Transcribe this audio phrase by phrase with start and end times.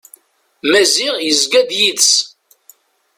[0.69, 2.11] Maziɣ yezga d yid-s.